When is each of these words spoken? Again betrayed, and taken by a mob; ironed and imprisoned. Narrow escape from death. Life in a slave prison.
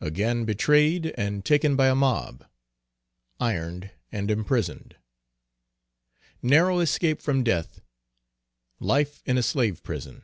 Again 0.00 0.44
betrayed, 0.44 1.06
and 1.18 1.44
taken 1.44 1.74
by 1.74 1.88
a 1.88 1.96
mob; 1.96 2.48
ironed 3.40 3.90
and 4.12 4.30
imprisoned. 4.30 4.94
Narrow 6.40 6.78
escape 6.78 7.20
from 7.20 7.42
death. 7.42 7.80
Life 8.78 9.22
in 9.26 9.36
a 9.36 9.42
slave 9.42 9.82
prison. 9.82 10.22